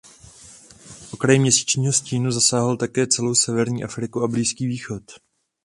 Okraj 1.13 1.39
měsíčního 1.39 1.93
stínu 1.93 2.31
zasáhl 2.31 2.77
také 2.77 3.07
celou 3.07 3.35
severní 3.35 3.83
Afriku 3.83 4.23
a 4.23 4.27
Blízký 4.27 4.67
východ. 4.67 5.03